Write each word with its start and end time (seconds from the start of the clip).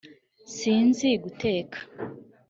sinzi 0.55 1.07
guteka 1.23 1.77